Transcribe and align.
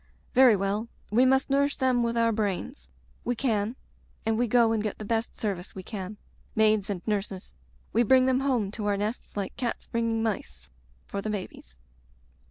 Very 0.33 0.55
well; 0.55 0.87
we 1.11 1.27
must 1.27 1.51
nourish 1.51 1.75
them 1.75 2.01
with 2.01 2.17
our 2.17 2.31
brains. 2.31 2.89
We 3.23 3.35
can. 3.35 3.75
And 4.25 4.35
we 4.35 4.47
go 4.47 4.71
and 4.71 4.81
get 4.81 4.97
the 4.97 5.05
best 5.05 5.37
service 5.37 5.75
we 5.75 5.83
can, 5.83 6.17
maids 6.55 6.89
and 6.89 7.03
nurses; 7.05 7.53
we 7.93 8.01
bring 8.01 8.25
them 8.25 8.39
home 8.39 8.71
to 8.71 8.87
our 8.87 8.97
nests 8.97 9.37
like 9.37 9.55
cats 9.57 9.85
bringing 9.85 10.23
mice— 10.23 10.67
^for 11.07 11.21
the 11.21 11.29
babies. 11.29 11.77